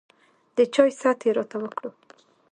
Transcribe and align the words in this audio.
د 0.55 0.57
چاے 0.73 0.91
ست 1.01 1.19
يې 1.27 1.31
راته 1.37 1.57
وکړو 1.61 1.91